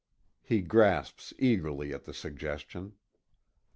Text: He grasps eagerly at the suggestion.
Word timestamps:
He 0.41 0.61
grasps 0.61 1.31
eagerly 1.37 1.93
at 1.93 2.05
the 2.05 2.13
suggestion. 2.15 2.93